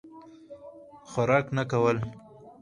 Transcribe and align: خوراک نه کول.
خوراک 1.11 1.45
نه 1.57 1.63
کول. 1.71 1.97